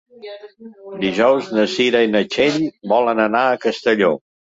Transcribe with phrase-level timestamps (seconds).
[1.01, 2.57] Dijous na Cira i na Txell
[2.95, 4.11] volen anar a Castelló.